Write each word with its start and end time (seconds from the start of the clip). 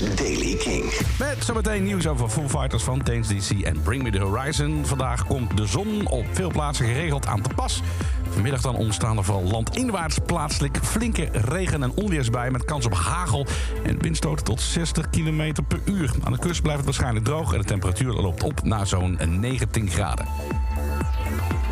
Daily 0.00 0.56
King. 0.56 0.84
Met 1.18 1.44
zometeen 1.44 1.84
nieuws 1.84 2.06
over 2.06 2.28
Foo 2.28 2.48
Fighters, 2.48 2.82
Fontaine's 2.82 3.28
DC 3.28 3.60
en 3.60 3.82
Bring 3.82 4.02
Me 4.02 4.10
The 4.10 4.18
Horizon. 4.18 4.86
Vandaag 4.86 5.26
komt 5.26 5.56
de 5.56 5.66
zon 5.66 6.06
op 6.06 6.26
veel 6.32 6.50
plaatsen 6.50 6.86
geregeld 6.86 7.26
aan 7.26 7.42
te 7.42 7.48
pas. 7.54 7.82
Vanmiddag 8.30 8.60
dan 8.60 8.76
ontstaan 8.76 9.16
er 9.16 9.24
vooral 9.24 9.44
landinwaarts 9.44 10.18
plaatselijk 10.26 10.78
flinke 10.82 11.28
regen- 11.32 11.82
en 11.82 11.92
onweersbuien... 11.94 12.52
met 12.52 12.64
kans 12.64 12.86
op 12.86 12.94
hagel 12.94 13.46
en 13.84 14.02
windstoten 14.02 14.44
tot 14.44 14.60
60 14.60 15.10
km 15.10 15.52
per 15.68 15.80
uur. 15.84 16.10
Aan 16.22 16.32
de 16.32 16.38
kust 16.38 16.62
blijft 16.62 16.78
het 16.78 16.86
waarschijnlijk 16.86 17.24
droog 17.24 17.52
en 17.52 17.58
de 17.58 17.64
temperatuur 17.64 18.12
loopt 18.12 18.42
op 18.42 18.62
naar 18.62 18.86
zo'n 18.86 19.18
19 19.40 19.90
graden. 19.90 20.26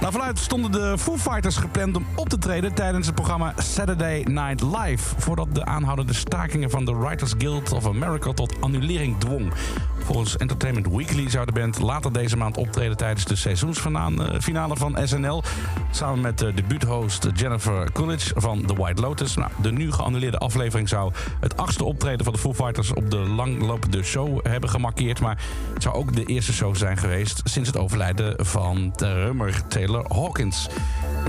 Vanuit 0.00 0.38
stonden 0.38 0.72
de 0.72 0.98
Foo 0.98 1.16
Fighters 1.16 1.56
gepland 1.56 1.96
om 1.96 2.06
op 2.14 2.28
te 2.28 2.38
treden 2.38 2.74
tijdens 2.74 3.06
het 3.06 3.14
programma 3.14 3.52
Saturday 3.56 4.22
Night 4.22 4.62
Live. 4.62 5.14
Voordat 5.18 5.54
de 5.54 5.64
aanhoudende 5.64 6.14
stakingen 6.14 6.70
van 6.70 6.84
de 6.84 6.96
Writers 6.96 7.34
Guild 7.38 7.72
of 7.72 7.86
America 7.86 8.32
tot 8.32 8.60
annulering 8.60 9.18
dwong. 9.18 9.52
Volgens 9.98 10.36
Entertainment 10.36 10.88
Weekly 10.88 11.30
zou 11.30 11.46
de 11.46 11.52
band 11.52 11.78
later 11.78 12.12
deze 12.12 12.36
maand 12.36 12.56
optreden 12.56 12.96
tijdens 12.96 13.24
de 13.24 13.36
seizoensfinale 13.36 14.76
van 14.76 14.98
SNL. 15.04 15.42
Samen 15.90 16.20
met 16.20 16.38
de 16.38 16.54
debuuthost 16.54 17.28
Jennifer 17.34 17.92
Coolidge 17.92 18.32
van 18.36 18.66
The 18.66 18.74
White 18.74 19.00
Lotus. 19.00 19.36
Nou, 19.36 19.50
de 19.62 19.72
nu 19.72 19.92
geannuleerde 19.92 20.38
aflevering 20.38 20.88
zou 20.88 21.12
het 21.40 21.56
achtste 21.56 21.84
optreden 21.84 22.24
van 22.24 22.32
de 22.32 22.38
Foo 22.38 22.54
Fighters 22.54 22.92
op 22.92 23.10
de 23.10 23.16
langlopende 23.16 24.02
show 24.02 24.46
hebben 24.46 24.70
gemarkeerd. 24.70 25.20
Maar 25.20 25.38
het 25.74 25.82
zou 25.82 25.94
ook 25.94 26.14
de 26.14 26.24
eerste 26.24 26.52
show 26.52 26.76
zijn 26.76 26.96
geweest 26.96 27.40
sinds 27.44 27.68
het 27.68 27.78
overlijden 27.78 28.46
van 28.46 28.92
drummer 28.96 29.62
Taylor 29.86 30.04
Hawkins. 30.08 30.68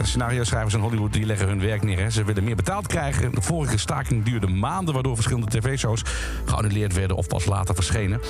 Scenario-schrijvers 0.02 0.74
in 0.74 0.80
Hollywood 0.80 1.14
die 1.14 1.26
leggen 1.26 1.48
hun 1.48 1.60
werk 1.60 1.84
neer. 1.84 2.00
Hè. 2.00 2.10
Ze 2.10 2.24
willen 2.24 2.44
meer 2.44 2.56
betaald 2.56 2.88
krijgen. 2.88 3.32
De 3.32 3.42
vorige 3.42 3.78
staking 3.78 4.24
duurde 4.24 4.48
maanden, 4.48 4.94
waardoor 4.94 5.16
verschillende 5.16 5.60
tv-shows 5.60 6.02
geannuleerd 6.46 6.94
werden 6.94 7.18
of 7.18 7.28
pas 7.28 7.46
later 7.46 7.76
verschenen. 7.76 8.22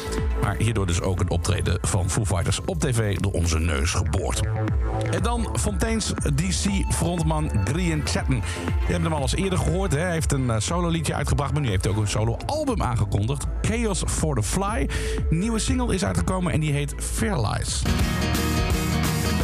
Maar 0.41 0.55
hierdoor 0.55 0.86
dus 0.86 1.02
ook 1.02 1.20
het 1.20 1.30
optreden 1.30 1.78
van 1.81 2.09
Foo 2.09 2.25
Fighters 2.25 2.61
op 2.66 2.80
tv 2.80 3.17
door 3.17 3.31
onze 3.31 3.59
neus 3.59 3.92
geboord. 3.92 4.42
En 5.11 5.23
dan 5.23 5.47
Fontaine's 5.59 6.14
DC-frontman 6.36 7.52
Grian 7.64 8.02
Chatten. 8.06 8.41
Je 8.88 8.91
hebt 8.91 9.03
hem 9.03 9.14
al 9.14 9.22
eens 9.22 9.36
eerder 9.36 9.59
gehoord. 9.59 9.91
Hè. 9.91 10.00
Hij 10.00 10.12
heeft 10.12 10.31
een 10.31 10.62
solo 10.62 10.88
liedje 10.88 11.14
uitgebracht, 11.14 11.53
maar 11.53 11.62
nu 11.62 11.69
heeft 11.69 11.84
hij 11.84 11.94
ook 11.94 12.00
een 12.00 12.08
solo-album 12.08 12.81
aangekondigd. 12.81 13.45
Chaos 13.62 14.03
for 14.08 14.36
the 14.36 14.44
Fly. 14.44 14.89
Een 15.30 15.39
nieuwe 15.39 15.59
single 15.59 15.94
is 15.94 16.06
uitgekomen 16.06 16.53
en 16.53 16.59
die 16.59 16.72
heet 16.72 16.95
Fair 16.97 17.39
Lies. 17.47 17.81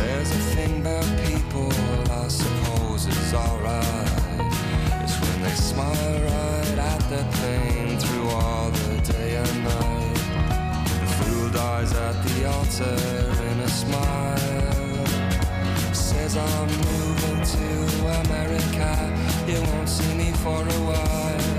There's 0.04 0.32
a 0.32 0.44
thing 0.56 0.82
about 0.82 1.06
people 1.26 1.72
I 2.12 2.28
suppose 2.28 3.08
is 3.08 3.34
alright. 3.34 4.52
It's 5.02 5.18
when 5.22 5.42
they 5.42 5.56
smile 5.72 6.16
right 6.30 6.78
at 6.92 7.02
the 7.10 7.24
pain 7.40 7.98
through 7.98 8.28
all 8.30 8.70
the 8.70 8.98
day 9.14 9.38
and 9.38 9.64
night. 9.64 10.20
The 11.00 11.10
fool 11.16 11.50
dies 11.52 11.94
at 11.94 12.16
the 12.26 12.38
altar 12.54 13.00
in 13.50 13.60
a 13.62 13.70
smile. 13.70 15.06
Says 15.94 16.36
I'm 16.36 16.72
moving 16.92 17.42
to 17.56 17.68
America. 18.24 18.92
You 19.48 19.62
won't 19.72 19.88
see 19.88 20.14
me 20.16 20.34
for 20.44 20.62
a 20.78 20.80
while. 20.90 21.53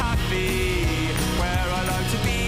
Happy 0.00 1.12
where 1.40 1.68
I 1.78 1.82
like 1.92 2.08
to 2.14 2.18
be. 2.28 2.40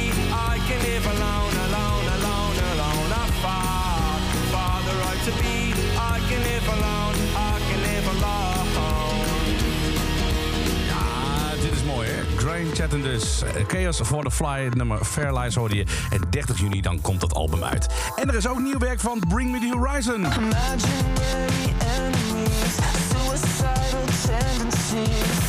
I 0.53 0.55
can 0.69 0.81
live 0.89 1.07
alone, 1.15 1.55
alone, 1.67 2.07
alone, 2.17 2.57
alone. 2.73 3.11
Afar, 3.25 4.21
far 4.53 4.77
the 4.89 4.95
right 5.05 5.23
to 5.29 5.33
be. 5.43 5.57
I 6.15 6.17
can 6.29 6.41
live 6.51 6.67
alone, 6.77 7.17
I 7.37 7.55
can 7.69 7.81
live 7.89 8.07
alone. 8.15 8.71
Ah, 10.93 11.51
dit 11.61 11.73
is 11.73 11.83
mooi, 11.85 12.09
hè? 12.09 12.21
Grain 12.37 12.67
Chatten 12.75 13.03
dus. 13.03 13.43
Eh, 13.43 13.65
Chaos 13.69 14.01
for 14.03 14.25
the 14.25 14.31
Fly, 14.31 14.65
het 14.65 14.75
nummer 14.75 15.05
Fair 15.05 15.39
Lies 15.39 15.55
hoorde 15.55 15.77
je. 15.77 15.85
En 16.11 16.21
30 16.31 16.59
juni 16.59 16.81
dan 16.81 17.01
komt 17.01 17.21
dat 17.21 17.35
album 17.35 17.65
uit. 17.65 17.87
En 18.17 18.29
er 18.29 18.35
is 18.35 18.47
ook 18.47 18.61
nieuw 18.61 18.79
werk 18.79 19.01
van 19.01 19.23
Bring 19.29 19.51
Me 19.51 19.59
The 19.59 19.79
Horizon. 19.79 20.15
Imaginary 20.15 21.75
enemies, 21.97 22.77
suicidal 23.11 24.05
tendencies. 24.27 25.42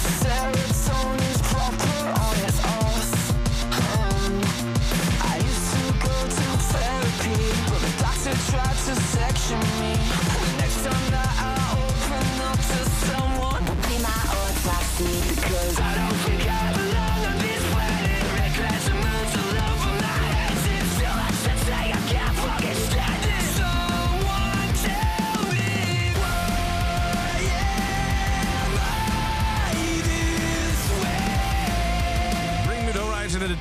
Tried 8.54 8.76
to 8.86 9.03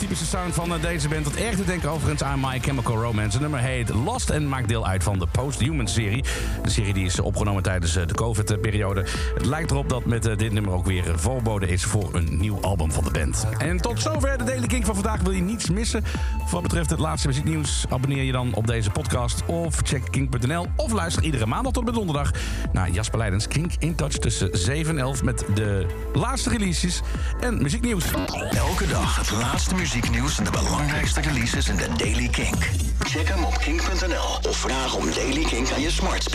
typische 0.03 0.27
sound 0.27 0.55
van 0.55 0.75
eh, 0.75 0.81
deze 0.81 1.09
band. 1.09 1.25
Dat 1.25 1.35
erg 1.35 1.57
te 1.57 1.65
denken 1.65 1.91
overigens 1.91 2.23
aan 2.23 2.41
My 2.41 2.61
Chemical 2.61 2.97
Romance. 2.97 3.31
Het 3.31 3.41
nummer 3.41 3.61
heet 3.61 3.89
Lost 3.89 4.31
en 4.31 4.49
maakt 4.49 4.69
deel 4.69 4.87
uit 4.87 5.03
van 5.03 5.19
de 5.19 5.27
Post-Human-serie. 5.27 6.25
De 6.63 6.71
serie 6.71 6.93
die 6.93 7.05
is 7.05 7.21
opgenomen 7.21 7.63
tijdens 7.63 7.97
eh, 7.97 8.07
de 8.07 8.15
COVID-periode. 8.15 9.05
Het 9.35 9.45
lijkt 9.45 9.71
erop 9.71 9.89
dat 9.89 10.05
met 10.05 10.27
eh, 10.27 10.37
dit 10.37 10.53
nummer 10.53 10.73
ook 10.73 10.87
weer 10.87 11.19
voorbode 11.19 11.69
is 11.69 11.85
voor 11.85 12.15
een 12.15 12.37
nieuw 12.41 12.61
album 12.61 12.93
van 12.93 13.05
de 13.05 13.11
band. 13.11 13.47
En 13.59 13.77
tot 13.77 14.01
zover 14.01 14.39
de 14.39 14.45
Daily 14.45 14.67
King 14.67 14.85
van 14.85 14.95
vandaag. 14.95 15.21
Wil 15.21 15.33
je 15.33 15.43
niets 15.43 15.71
missen? 15.71 16.05
Wat 16.51 16.63
betreft 16.63 16.91
het 16.91 16.99
laatste 16.99 17.29
muzieknieuws, 17.29 17.85
abonneer 17.89 18.23
je 18.23 18.33
dan 18.33 18.55
op 18.55 18.67
deze 18.67 18.91
podcast 18.91 19.47
of 19.47 19.81
check 19.83 20.11
kink.nl 20.11 20.67
of 20.77 20.93
luister 20.93 21.23
iedere 21.23 21.47
maandag 21.47 21.73
tot 21.73 21.85
met 21.85 21.95
donderdag 21.95 22.31
naar 22.73 22.91
Jasper 22.91 23.19
Leidens 23.19 23.49
Kink 23.49 23.73
in 23.79 23.95
Touch 23.95 24.19
tussen 24.19 24.49
7 24.53 24.95
en 24.95 25.03
11 25.03 25.23
met 25.23 25.45
de 25.55 25.87
laatste 26.15 26.51
releases 26.51 27.01
en 27.41 27.63
muzieknieuws. 27.63 28.05
Elke 28.51 28.87
dag 28.87 29.17
het 29.17 29.31
laatste 29.31 29.75
muzieknieuws 29.95 30.39
en 30.39 30.45
de 30.45 30.51
belangrijkste 30.51 31.21
releases 31.21 31.69
in 31.69 31.77
de 31.77 31.89
Daily 31.97 32.29
Kink. 32.29 32.71
Check 32.99 33.29
hem 33.29 33.45
op 33.45 33.59
kink.nl 33.59 34.51
of 34.51 34.57
vraag 34.57 34.95
om 34.95 35.11
Daily 35.15 35.43
Kink 35.43 35.71
aan 35.71 35.81
je 35.81 35.91
smart 35.91 36.23
speaker. 36.23 36.33